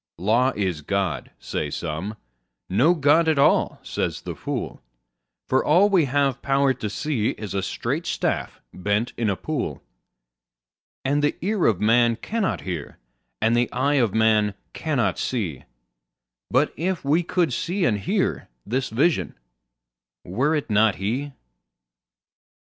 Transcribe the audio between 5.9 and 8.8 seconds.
we have power to see is a straight staff